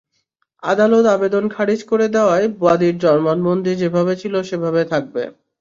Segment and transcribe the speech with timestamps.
[0.63, 5.23] আদালত আবেদন খারিজ করে দেওয়ায় বাদীর জবানবন্দি যেভাবে ছিল সেভাবে থাকবে।